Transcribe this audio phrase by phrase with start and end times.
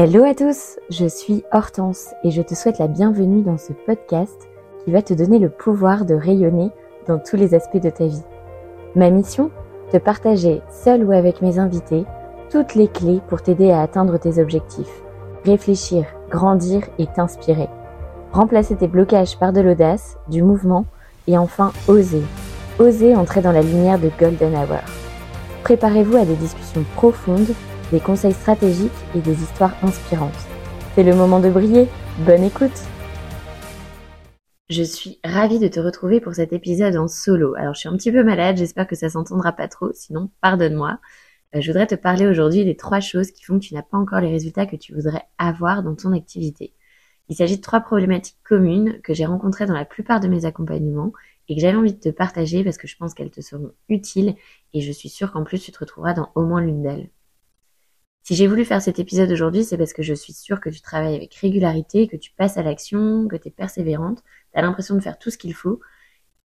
[0.00, 4.48] Hello à tous, je suis Hortense et je te souhaite la bienvenue dans ce podcast
[4.84, 6.70] qui va te donner le pouvoir de rayonner
[7.08, 8.22] dans tous les aspects de ta vie.
[8.94, 9.50] Ma mission
[9.90, 12.04] Te partager, seul ou avec mes invités,
[12.48, 15.02] toutes les clés pour t'aider à atteindre tes objectifs,
[15.44, 17.68] réfléchir, grandir et t'inspirer.
[18.30, 20.86] Remplacer tes blocages par de l'audace, du mouvement
[21.26, 22.22] et enfin oser.
[22.78, 24.78] Oser entrer dans la lumière de Golden Hour.
[25.64, 27.52] Préparez-vous à des discussions profondes
[27.92, 30.46] des conseils stratégiques et des histoires inspirantes.
[30.94, 31.86] C'est le moment de briller.
[32.26, 32.82] Bonne écoute
[34.68, 37.54] Je suis ravie de te retrouver pour cet épisode en solo.
[37.54, 40.98] Alors je suis un petit peu malade, j'espère que ça s'entendra pas trop, sinon pardonne-moi.
[41.54, 43.96] Euh, je voudrais te parler aujourd'hui des trois choses qui font que tu n'as pas
[43.96, 46.74] encore les résultats que tu voudrais avoir dans ton activité.
[47.30, 51.12] Il s'agit de trois problématiques communes que j'ai rencontrées dans la plupart de mes accompagnements
[51.48, 54.34] et que j'avais envie de te partager parce que je pense qu'elles te seront utiles
[54.74, 57.10] et je suis sûre qu'en plus tu te retrouveras dans au moins l'une d'elles.
[58.28, 60.82] Si j'ai voulu faire cet épisode aujourd'hui, c'est parce que je suis sûre que tu
[60.82, 64.94] travailles avec régularité, que tu passes à l'action, que tu es persévérante, tu as l'impression
[64.96, 65.80] de faire tout ce qu'il faut.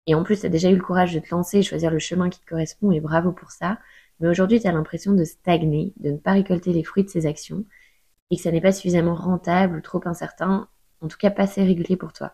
[0.06, 2.00] Et en plus, tu as déjà eu le courage de te lancer et choisir le
[2.00, 3.80] chemin qui te correspond, et bravo pour ça.
[4.20, 7.26] Mais aujourd'hui, tu as l'impression de stagner, de ne pas récolter les fruits de ces
[7.26, 7.64] actions,
[8.30, 10.68] et que ça n'est pas suffisamment rentable ou trop incertain,
[11.00, 12.34] en tout cas pas assez régulier pour toi.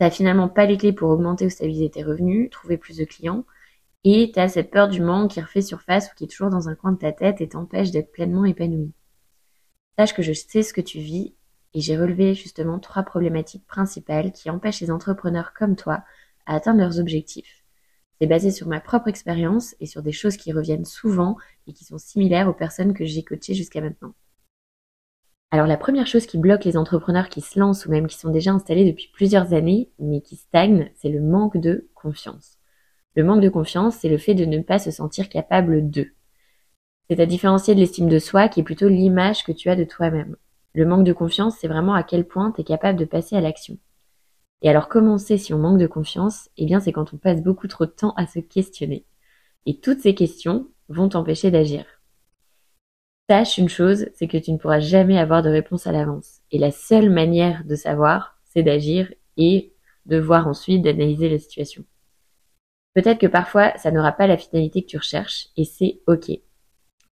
[0.00, 3.44] Tu finalement pas les clés pour augmenter ou stabiliser tes revenus, trouver plus de clients,
[4.04, 6.68] et tu as cette peur du manque qui refait surface ou qui est toujours dans
[6.68, 8.92] un coin de ta tête et t'empêche d'être pleinement épanoui.
[9.98, 11.34] Sache que je sais ce que tu vis
[11.74, 16.02] et j'ai relevé justement trois problématiques principales qui empêchent les entrepreneurs comme toi
[16.46, 17.64] à atteindre leurs objectifs.
[18.20, 21.84] C'est basé sur ma propre expérience et sur des choses qui reviennent souvent et qui
[21.84, 24.14] sont similaires aux personnes que j'ai coachées jusqu'à maintenant.
[25.50, 28.30] Alors la première chose qui bloque les entrepreneurs qui se lancent ou même qui sont
[28.30, 32.57] déjà installés depuis plusieurs années mais qui stagnent, c'est le manque de confiance.
[33.18, 36.12] Le manque de confiance, c'est le fait de ne pas se sentir capable de.
[37.10, 39.82] C'est à différencier de l'estime de soi qui est plutôt l'image que tu as de
[39.82, 40.36] toi-même.
[40.72, 43.40] Le manque de confiance, c'est vraiment à quel point tu es capable de passer à
[43.40, 43.76] l'action.
[44.62, 46.48] Et alors comment on si on manque de confiance?
[46.58, 49.04] Eh bien c'est quand on passe beaucoup trop de temps à se questionner.
[49.66, 51.86] Et toutes ces questions vont t'empêcher d'agir.
[53.28, 56.38] Sache une chose, c'est que tu ne pourras jamais avoir de réponse à l'avance.
[56.52, 59.72] Et la seule manière de savoir, c'est d'agir et
[60.06, 61.84] de voir ensuite, d'analyser la situation.
[62.98, 66.32] Peut-être que parfois, ça n'aura pas la finalité que tu recherches et c'est ok.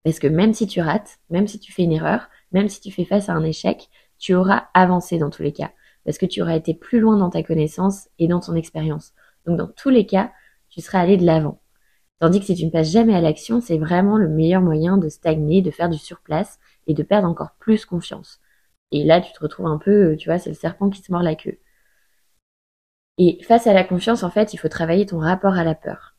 [0.03, 2.91] Parce que même si tu rates, même si tu fais une erreur, même si tu
[2.91, 3.89] fais face à un échec,
[4.19, 5.71] tu auras avancé dans tous les cas.
[6.05, 9.13] Parce que tu auras été plus loin dans ta connaissance et dans ton expérience.
[9.47, 10.33] Donc dans tous les cas,
[10.71, 11.61] tu seras allé de l'avant.
[12.19, 15.09] Tandis que si tu ne passes jamais à l'action, c'est vraiment le meilleur moyen de
[15.09, 16.59] stagner, de faire du surplace
[16.89, 18.41] et de perdre encore plus confiance.
[18.91, 21.23] Et là, tu te retrouves un peu, tu vois, c'est le serpent qui se mord
[21.23, 21.61] la queue.
[23.19, 26.17] Et face à la confiance, en fait, il faut travailler ton rapport à la peur.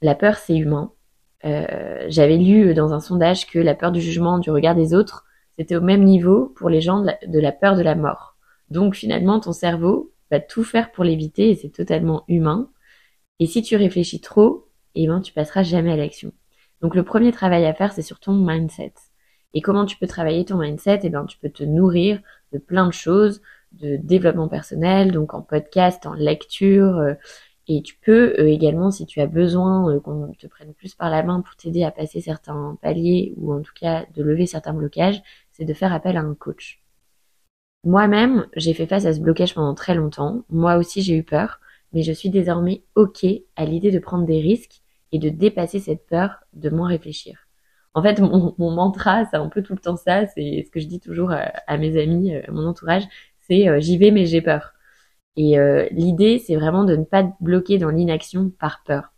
[0.00, 0.92] La peur, c'est humain.
[1.44, 5.24] Euh, J'avais lu dans un sondage que la peur du jugement, du regard des autres,
[5.58, 8.36] c'était au même niveau pour les gens de la, peur de la mort.
[8.70, 12.70] Donc finalement, ton cerveau va tout faire pour l'éviter et c'est totalement humain.
[13.40, 16.32] Et si tu réfléchis trop, eh ben, tu passeras jamais à l'action.
[16.80, 18.94] Donc le premier travail à faire, c'est sur ton mindset.
[19.52, 21.00] Et comment tu peux travailler ton mindset?
[21.02, 22.20] Eh ben, tu peux te nourrir
[22.52, 26.96] de plein de choses, de développement personnel, donc en podcast, en lecture.
[26.98, 27.14] Euh,
[27.68, 31.08] et tu peux euh, également, si tu as besoin euh, qu'on te prenne plus par
[31.08, 34.72] la main pour t'aider à passer certains paliers ou en tout cas de lever certains
[34.74, 35.22] blocages,
[35.52, 36.82] c'est de faire appel à un coach.
[37.84, 40.42] Moi-même, j'ai fait face à ce blocage pendant très longtemps.
[40.50, 41.60] Moi aussi, j'ai eu peur,
[41.92, 44.82] mais je suis désormais OK à l'idée de prendre des risques
[45.12, 47.46] et de dépasser cette peur de moins réfléchir.
[47.94, 50.86] En fait, mon, mantra, c'est un peu tout le temps ça, c'est ce que je
[50.86, 53.04] dis toujours à mes amis, à mon entourage,
[53.50, 54.72] euh, j'y vais mais j'ai peur.
[55.36, 59.12] Et euh, l'idée, c'est vraiment de ne pas bloquer dans l'inaction par peur.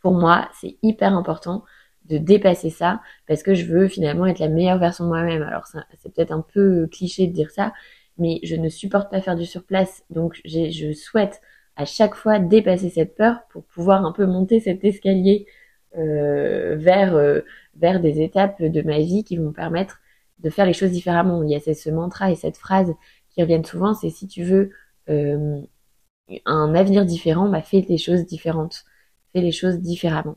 [0.00, 1.64] Pour moi, c'est hyper important
[2.06, 5.42] de dépasser ça parce que je veux finalement être la meilleure version de moi-même.
[5.42, 7.72] Alors c'est peut-être un peu cliché de dire ça,
[8.18, 11.40] mais je ne supporte pas faire du surplace, donc je souhaite
[11.76, 15.46] à chaque fois dépasser cette peur pour pouvoir un peu monter cet escalier
[15.96, 17.18] euh, vers
[17.76, 20.00] vers des étapes de ma vie qui vont me permettre
[20.40, 21.42] de faire les choses différemment.
[21.42, 22.92] Il y a ce mantra et cette phrase
[23.34, 24.70] qui reviennent souvent, c'est si tu veux
[25.10, 25.60] euh,
[26.46, 28.84] un avenir différent, bah fais les choses différentes,
[29.32, 30.36] fais les choses différemment.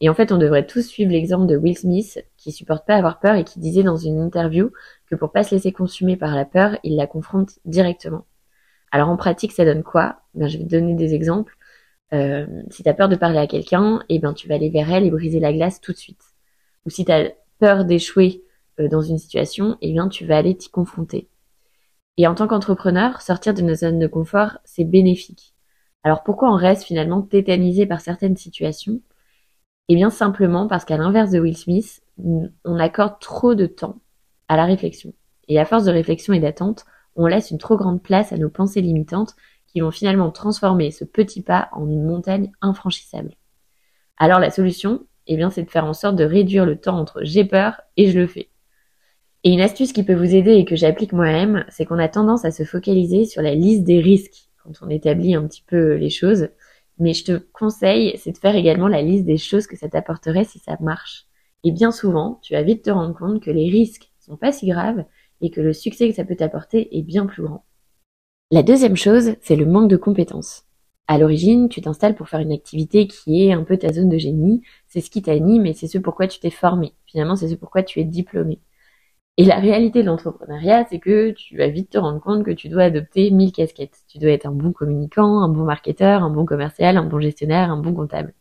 [0.00, 3.20] Et en fait, on devrait tous suivre l'exemple de Will Smith, qui supporte pas avoir
[3.20, 4.72] peur et qui disait dans une interview
[5.06, 8.26] que pour pas se laisser consumer par la peur, il la confronte directement.
[8.90, 10.22] Alors en pratique, ça donne quoi?
[10.34, 11.56] Ben, Je vais te donner des exemples.
[12.12, 14.92] Euh, si tu as peur de parler à quelqu'un, eh ben tu vas aller vers
[14.92, 16.22] elle et briser la glace tout de suite.
[16.84, 18.42] Ou si tu as peur d'échouer
[18.80, 21.28] euh, dans une situation, eh bien tu vas aller t'y confronter.
[22.18, 25.54] Et en tant qu'entrepreneur, sortir de nos zones de confort, c'est bénéfique.
[26.04, 29.00] Alors pourquoi on reste finalement tétanisé par certaines situations?
[29.88, 34.00] Eh bien simplement parce qu'à l'inverse de Will Smith, on accorde trop de temps
[34.48, 35.12] à la réflexion.
[35.48, 36.84] Et à force de réflexion et d'attente,
[37.16, 39.34] on laisse une trop grande place à nos pensées limitantes
[39.66, 43.34] qui vont finalement transformer ce petit pas en une montagne infranchissable.
[44.18, 47.20] Alors la solution, eh bien, c'est de faire en sorte de réduire le temps entre
[47.22, 48.51] j'ai peur et je le fais.
[49.44, 52.44] Et une astuce qui peut vous aider et que j'applique moi-même, c'est qu'on a tendance
[52.44, 56.10] à se focaliser sur la liste des risques quand on établit un petit peu les
[56.10, 56.48] choses.
[56.98, 60.44] Mais je te conseille, c'est de faire également la liste des choses que ça t'apporterait
[60.44, 61.26] si ça marche.
[61.64, 64.68] Et bien souvent, tu vas vite te rendre compte que les risques sont pas si
[64.68, 65.04] graves
[65.40, 67.64] et que le succès que ça peut t'apporter est bien plus grand.
[68.52, 70.64] La deuxième chose, c'est le manque de compétences.
[71.08, 74.18] À l'origine, tu t'installes pour faire une activité qui est un peu ta zone de
[74.18, 76.92] génie, c'est ce qui t'anime et c'est ce pourquoi tu t'es formé.
[77.06, 78.60] Finalement, c'est ce pourquoi tu es diplômé.
[79.36, 82.68] Et la réalité de l'entrepreneuriat, c'est que tu vas vite te rendre compte que tu
[82.68, 83.98] dois adopter mille casquettes.
[84.08, 87.70] Tu dois être un bon communicant, un bon marketeur, un bon commercial, un bon gestionnaire,
[87.70, 88.34] un bon comptable.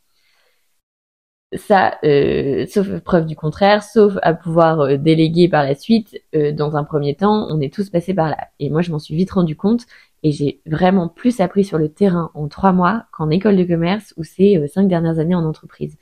[1.57, 6.53] Ça, euh, sauf preuve du contraire, sauf à pouvoir euh, déléguer par la suite, euh,
[6.53, 8.37] dans un premier temps, on est tous passés par là.
[8.59, 9.85] Et moi, je m'en suis vite rendu compte
[10.23, 14.13] et j'ai vraiment plus appris sur le terrain en trois mois qu'en école de commerce
[14.15, 15.97] ou ces cinq dernières années en entreprise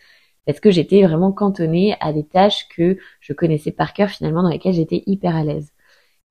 [0.50, 4.50] parce que j'étais vraiment cantonnée à des tâches que je connaissais par cœur finalement dans
[4.50, 5.74] lesquelles j'étais hyper à l'aise.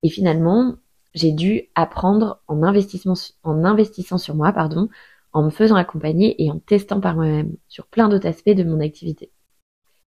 [0.02, 0.74] Et finalement,
[1.14, 3.14] j'ai dû apprendre en, investissant
[4.18, 4.88] sur moi, pardon,
[5.32, 8.80] en me faisant accompagner et en testant par moi-même sur plein d'autres aspects de mon
[8.80, 9.30] activité.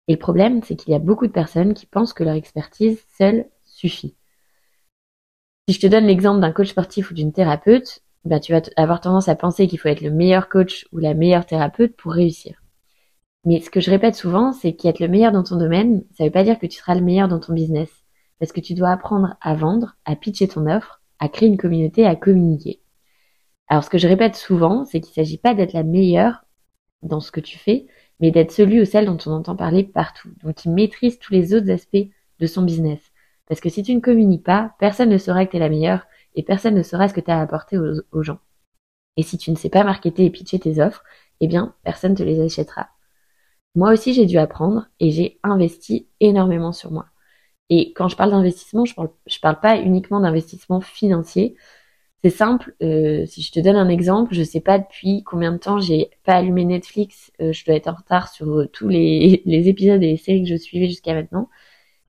[0.08, 3.00] Et le problème, c'est qu'il y a beaucoup de personnes qui pensent que leur expertise
[3.16, 4.16] seule suffit.
[5.68, 9.00] Si je te donne l'exemple d'un coach sportif ou d'une thérapeute, bah, tu vas avoir
[9.00, 12.59] tendance à penser qu'il faut être le meilleur coach ou la meilleure thérapeute pour réussir.
[13.44, 16.30] Mais ce que je répète souvent, c'est qu'être le meilleur dans ton domaine, ça veut
[16.30, 17.90] pas dire que tu seras le meilleur dans ton business.
[18.38, 22.06] Parce que tu dois apprendre à vendre, à pitcher ton offre, à créer une communauté,
[22.06, 22.80] à communiquer.
[23.68, 26.44] Alors ce que je répète souvent, c'est qu'il s'agit pas d'être la meilleure
[27.02, 27.86] dans ce que tu fais,
[28.18, 30.30] mais d'être celui ou celle dont on entend parler partout.
[30.42, 32.08] Donc qui maîtrise tous les autres aspects
[32.40, 33.00] de son business.
[33.46, 36.06] Parce que si tu ne communiques pas, personne ne saura que tu es la meilleure
[36.34, 38.38] et personne ne saura ce que tu as à apporter aux, aux gens.
[39.16, 41.04] Et si tu ne sais pas marketer et pitcher tes offres,
[41.40, 42.90] eh bien, personne ne te les achètera.
[43.74, 47.06] Moi aussi, j'ai dû apprendre et j'ai investi énormément sur moi.
[47.70, 51.56] Et quand je parle d'investissement, je parle, je parle pas uniquement d'investissement financier.
[52.22, 52.74] C'est simple.
[52.82, 56.10] Euh, si je te donne un exemple, je sais pas depuis combien de temps j'ai
[56.24, 57.32] pas allumé Netflix.
[57.40, 60.42] Euh, je dois être en retard sur euh, tous les, les épisodes et les séries
[60.44, 61.48] que je suivais jusqu'à maintenant.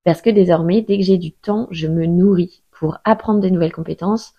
[0.04, 3.74] Parce que désormais, dès que j'ai du temps, je me nourris pour apprendre des nouvelles
[3.74, 4.34] compétences,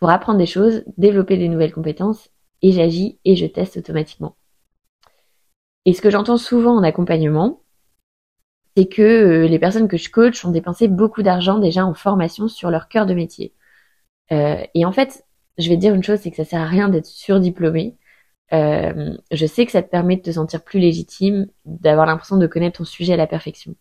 [0.00, 2.30] pour apprendre des choses, développer des nouvelles compétences,
[2.62, 4.36] et j'agis et je teste automatiquement.
[5.84, 7.62] Et ce que j'entends souvent en accompagnement,
[8.76, 12.48] c'est que euh, les personnes que je coach ont dépensé beaucoup d'argent déjà en formation
[12.48, 13.54] sur leur cœur de métier.
[14.32, 15.24] Euh, et en fait,
[15.58, 17.96] je vais te dire une chose, c'est que ça sert à rien d'être surdiplômé.
[18.52, 22.46] Euh, je sais que ça te permet de te sentir plus légitime, d'avoir l'impression de
[22.46, 23.74] connaître ton sujet à la perfection.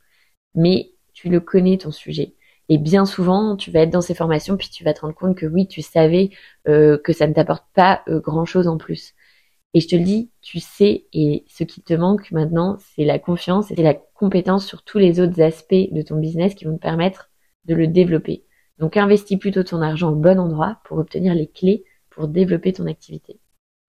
[0.56, 2.36] Mais tu le connais ton sujet.
[2.70, 5.38] Et bien souvent, tu vas être dans ces formations, puis tu vas te rendre compte
[5.38, 6.32] que oui, tu savais
[6.66, 9.14] que ça ne t'apporte pas grand-chose en plus.
[9.74, 13.20] Et je te le dis, tu sais, et ce qui te manque maintenant, c'est la
[13.20, 16.76] confiance et c'est la compétence sur tous les autres aspects de ton business qui vont
[16.76, 17.30] te permettre
[17.66, 18.44] de le développer.
[18.80, 22.88] Donc investis plutôt ton argent au bon endroit pour obtenir les clés pour développer ton
[22.88, 23.40] activité.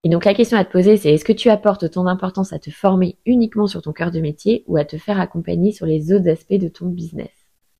[0.05, 2.59] Et donc la question à te poser, c'est est-ce que tu apportes autant d'importance à
[2.59, 6.13] te former uniquement sur ton cœur de métier ou à te faire accompagner sur les
[6.13, 7.31] autres aspects de ton business?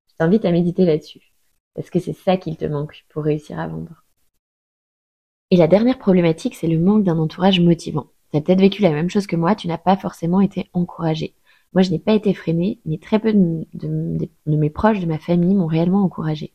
[0.09, 1.33] Je t'invite à méditer là-dessus.
[1.75, 4.02] Parce que c'est ça qu'il te manque pour réussir à vendre.
[5.53, 8.07] Et la dernière problématique, c'est le manque d'un entourage motivant.
[8.31, 11.35] Tu as peut-être vécu la même chose que moi, tu n'as pas forcément été encouragé.
[11.73, 15.53] Moi, je n'ai pas été freinée, mais très peu de, mes proches, de ma famille,
[15.53, 16.53] m'ont réellement encouragé.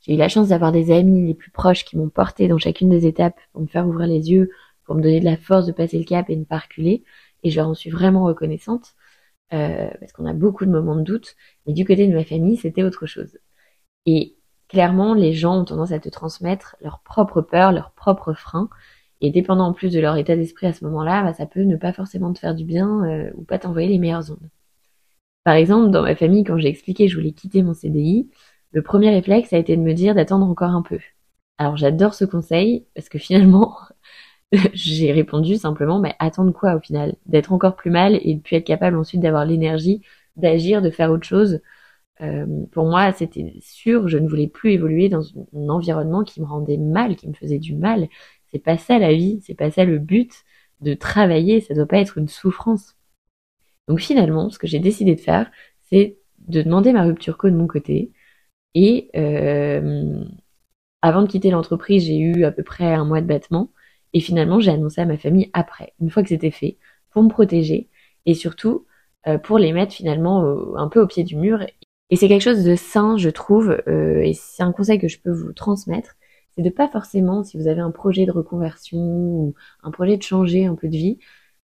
[0.00, 2.90] J'ai eu la chance d'avoir des amis les plus proches qui m'ont porté dans chacune
[2.90, 4.50] des étapes pour me faire ouvrir les yeux,
[4.86, 7.04] pour me donner de la force de passer le cap et de ne pas reculer.
[7.44, 8.96] Et je leur en suis vraiment reconnaissante,
[9.52, 11.36] euh, parce qu'on a beaucoup de moments de doute.
[11.68, 13.38] Mais du côté de ma famille, c'était autre chose.
[14.04, 14.34] Et
[14.72, 18.70] clairement, les gens ont tendance à te transmettre leurs propres peurs, leurs propres freins.
[19.20, 21.76] Et dépendant en plus de leur état d'esprit à ce moment-là, bah, ça peut ne
[21.76, 24.50] pas forcément te faire du bien euh, ou pas t'envoyer les meilleures ondes.
[25.44, 28.30] Par exemple, dans ma famille, quand j'ai expliqué que je voulais quitter mon CDI,
[28.72, 30.98] le premier réflexe a été de me dire d'attendre encore un peu.
[31.58, 33.76] Alors j'adore ce conseil parce que finalement,
[34.72, 37.16] j'ai répondu simplement, mais attendre quoi au final?
[37.26, 40.02] D'être encore plus mal et de puis être capable ensuite d'avoir l'énergie
[40.36, 41.60] d'agir, de faire autre chose
[42.22, 45.22] euh, pour moi, c'était sûr, je ne voulais plus évoluer dans
[45.54, 48.08] un environnement qui me rendait mal, qui me faisait du mal.
[48.48, 50.32] C'est pas ça la vie, c'est pas ça le but
[50.80, 52.96] de travailler, ça doit pas être une souffrance.
[53.88, 55.50] Donc finalement, ce que j'ai décidé de faire,
[55.90, 58.12] c'est de demander ma rupture co de mon côté.
[58.74, 60.24] Et euh,
[61.02, 63.72] avant de quitter l'entreprise, j'ai eu à peu près un mois de battement.
[64.12, 66.78] Et finalement, j'ai annoncé à ma famille après, une fois que c'était fait,
[67.10, 67.88] pour me protéger
[68.26, 68.86] et surtout
[69.26, 71.60] euh, pour les mettre finalement un peu au pied du mur
[72.12, 75.18] Et c'est quelque chose de sain, je trouve, euh, et c'est un conseil que je
[75.18, 76.16] peux vous transmettre,
[76.54, 80.22] c'est de pas forcément, si vous avez un projet de reconversion ou un projet de
[80.22, 81.18] changer un peu de vie,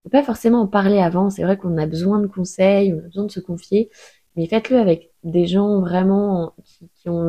[0.05, 1.29] de pas forcément en parler avant.
[1.29, 3.89] C'est vrai qu'on a besoin de conseils, on a besoin de se confier,
[4.37, 6.55] mais faites-le avec des gens vraiment
[6.95, 7.27] qui, ont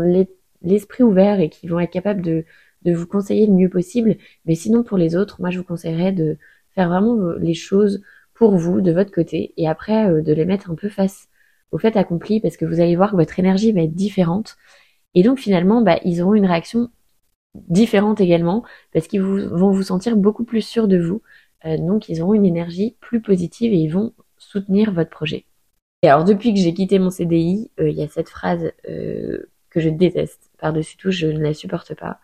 [0.63, 2.45] l'esprit ouvert et qui vont être capables de,
[2.83, 4.17] de vous conseiller le mieux possible.
[4.47, 6.39] Mais sinon, pour les autres, moi, je vous conseillerais de
[6.77, 8.01] faire vraiment les choses
[8.35, 11.27] pour vous, de votre côté, et après, euh, de les mettre un peu face
[11.73, 14.57] au fait accompli, parce que vous allez voir que votre énergie va être différente.
[15.15, 16.91] Et donc, finalement, bah, ils auront une réaction
[17.55, 21.23] différente également, parce qu'ils vont vous sentir beaucoup plus sûr de vous.
[21.65, 25.47] Euh, donc, ils auront une énergie plus positive et ils vont soutenir votre projet.
[26.03, 29.81] Et alors, depuis que j'ai quitté mon CDI, euh, il y a cette phrase que
[29.81, 30.51] je déteste.
[30.59, 32.21] Par-dessus tout, je ne la supporte pas.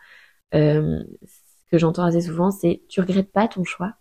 [0.54, 3.94] Euh, ce que j'entends assez souvent, c'est tu regrettes pas ton choix?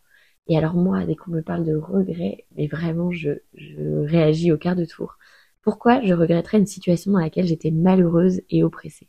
[0.47, 4.57] Et alors moi, dès qu'on me parle de regret, mais vraiment, je, je réagis au
[4.57, 5.17] quart de tour.
[5.61, 9.07] Pourquoi je regretterais une situation dans laquelle j'étais malheureuse et oppressée?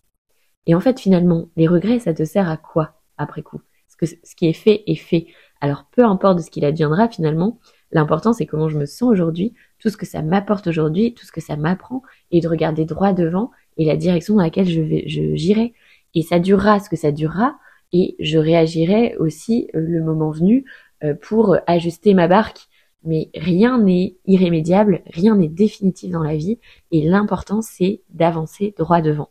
[0.66, 3.60] Et en fait, finalement, les regrets, ça te sert à quoi après coup?
[3.96, 5.28] Que ce qui est fait est fait.
[5.60, 7.60] Alors peu importe de ce qu'il adviendra finalement,
[7.92, 11.30] l'important c'est comment je me sens aujourd'hui, tout ce que ça m'apporte aujourd'hui, tout ce
[11.30, 15.04] que ça m'apprend, et de regarder droit devant et la direction dans laquelle je vais,
[15.06, 15.74] j'irai.
[16.14, 17.56] Et ça durera ce que ça durera,
[17.92, 20.64] et je réagirai aussi euh, le moment venu
[21.22, 22.68] pour ajuster ma barque.
[23.06, 26.58] Mais rien n'est irrémédiable, rien n'est définitif dans la vie,
[26.90, 29.28] et l'important c'est d'avancer droit devant.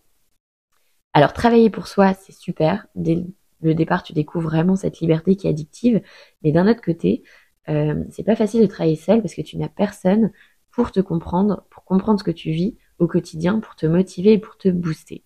[1.14, 2.88] Alors travailler pour soi, c'est super.
[2.96, 3.24] Dès
[3.62, 6.02] le départ, tu découvres vraiment cette liberté qui est addictive,
[6.44, 7.24] mais d'un autre côté,
[7.70, 10.32] euh, c'est pas facile de travailler seul parce que tu n'as personne
[10.72, 14.40] pour te comprendre, pour comprendre ce que tu vis au quotidien, pour te motiver et
[14.40, 15.24] pour te booster.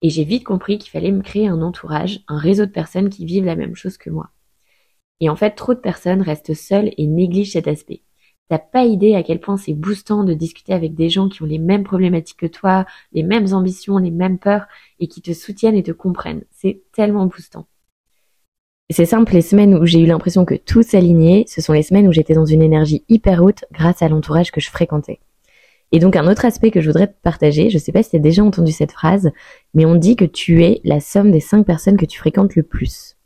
[0.00, 3.24] Et j'ai vite compris qu'il fallait me créer un entourage, un réseau de personnes qui
[3.24, 4.30] vivent la même chose que moi.
[5.20, 8.02] Et en fait, trop de personnes restent seules et négligent cet aspect.
[8.48, 11.46] T'as pas idée à quel point c'est boostant de discuter avec des gens qui ont
[11.46, 14.66] les mêmes problématiques que toi, les mêmes ambitions, les mêmes peurs,
[15.00, 16.44] et qui te soutiennent et te comprennent.
[16.50, 17.66] C'est tellement boostant.
[18.90, 22.06] C'est simple, les semaines où j'ai eu l'impression que tout s'alignait, ce sont les semaines
[22.06, 25.20] où j'étais dans une énergie hyper haute grâce à l'entourage que je fréquentais.
[25.92, 28.18] Et donc un autre aspect que je voudrais partager, je sais pas si tu as
[28.18, 29.30] déjà entendu cette phrase,
[29.72, 32.62] mais on dit que tu es la somme des cinq personnes que tu fréquentes le
[32.62, 33.16] plus.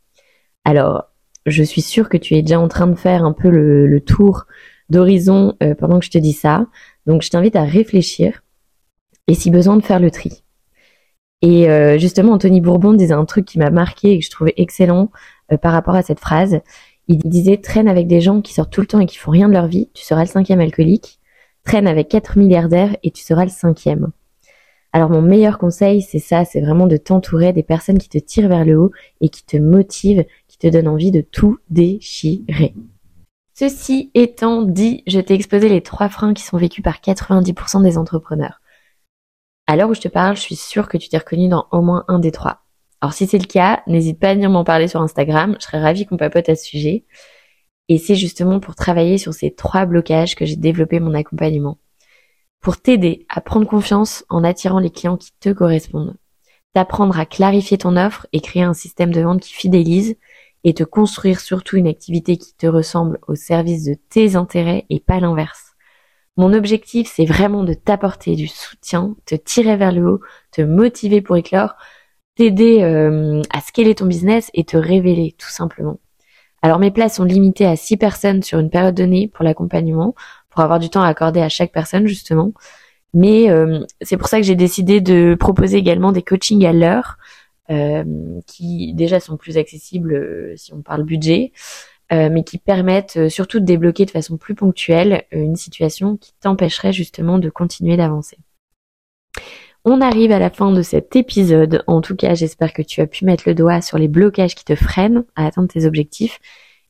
[0.63, 1.05] Alors,
[1.47, 4.45] je suis sûre que tu es déjà en train de faire un peu le, tour
[4.89, 6.67] d'horizon euh, pendant que je te dis ça.
[7.05, 8.43] Donc je t'invite à réfléchir
[9.27, 10.43] et si besoin de faire le tri.
[11.41, 14.53] Et euh, justement, Anthony Bourbon disait un truc qui m'a marqué et que je trouvais
[14.57, 15.11] excellent
[15.51, 16.59] euh, par rapport à cette phrase.
[17.07, 19.47] Il disait traîne avec des gens qui sortent tout le temps et qui font rien
[19.47, 21.19] de leur vie, tu seras le cinquième alcoolique
[21.67, 24.11] traîne avec quatre milliardaires et tu seras le cinquième.
[24.93, 28.47] Alors mon meilleur conseil, c'est ça, c'est vraiment de t'entourer des personnes qui te tirent
[28.47, 30.25] vers le haut et qui te motivent,
[30.59, 32.73] te donnent envie de tout déchirer.
[33.53, 37.97] Ceci étant dit, je t'ai exposé les trois freins qui sont vécus par 90% des
[37.97, 38.61] entrepreneurs.
[39.65, 41.81] À l'heure où je te parle, je suis sûre que tu t'es reconnu dans au
[41.81, 42.67] moins un des trois.
[43.01, 45.81] Alors si c'est le cas, n'hésite pas à venir m'en parler sur Instagram, je serais
[45.81, 47.05] ravie qu'on papote à ce sujet.
[47.89, 51.77] Et c'est justement pour travailler sur ces trois blocages que j'ai développé mon accompagnement.
[52.59, 56.15] Pour t'aider à prendre confiance en attirant les clients qui te correspondent.
[56.73, 60.15] T'apprendre à clarifier ton offre et créer un système de vente qui fidélise
[60.63, 64.99] et te construire surtout une activité qui te ressemble au service de tes intérêts et
[64.99, 65.75] pas l'inverse.
[66.37, 70.19] Mon objectif, c'est vraiment de t'apporter du soutien, te tirer vers le haut,
[70.51, 71.75] te motiver pour éclore,
[72.35, 75.99] t'aider euh, à scaler ton business et te révéler tout simplement.
[76.61, 80.15] Alors mes places sont limitées à 6 personnes sur une période donnée pour l'accompagnement,
[80.49, 82.53] pour avoir du temps à accorder à chaque personne justement.
[83.13, 87.17] Mais euh, c'est pour ça que j'ai décidé de proposer également des coachings à l'heure,
[87.69, 91.51] qui déjà sont plus accessibles euh, si on parle budget,
[92.09, 97.37] mais qui permettent surtout de débloquer de façon plus ponctuelle une situation qui t'empêcherait justement
[97.37, 98.37] de continuer d'avancer.
[99.83, 101.83] On arrive à la fin de cet épisode.
[101.87, 104.65] En tout cas, j'espère que tu as pu mettre le doigt sur les blocages qui
[104.65, 106.39] te freinent à atteindre tes objectifs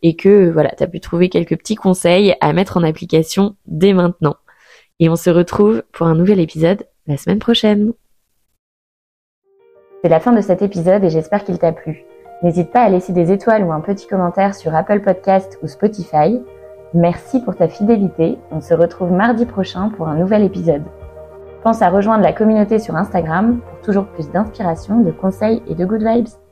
[0.02, 3.94] et que voilà, tu as pu trouver quelques petits conseils à mettre en application dès
[3.94, 4.36] maintenant.
[5.00, 7.94] Et on se retrouve pour un nouvel épisode la semaine prochaine.
[10.04, 12.06] C'est la fin de cet épisode et j'espère qu'il t'a plu.
[12.44, 16.39] N'hésite pas à laisser des étoiles ou un petit commentaire sur Apple Podcast ou Spotify.
[16.94, 18.38] Merci pour ta fidélité.
[18.51, 20.84] On se retrouve mardi prochain pour un nouvel épisode.
[21.63, 25.84] Pense à rejoindre la communauté sur Instagram pour toujours plus d'inspiration, de conseils et de
[25.84, 26.47] good vibes.